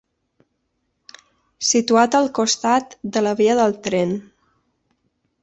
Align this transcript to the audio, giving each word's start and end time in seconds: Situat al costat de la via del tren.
Situat 1.71 2.17
al 2.21 2.31
costat 2.39 2.97
de 3.19 3.25
la 3.27 3.35
via 3.43 3.59
del 3.61 3.79
tren. 3.91 4.19